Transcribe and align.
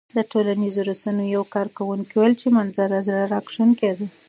ټولنیزو 0.31 0.81
رسنیو 0.91 1.33
یو 1.35 1.43
کاروونکي 1.53 2.13
وویل 2.15 2.33
چې 2.41 2.47
منظره 2.57 2.97
زړه 3.07 3.23
راښکونکې 3.31 3.91
ده. 3.97 4.05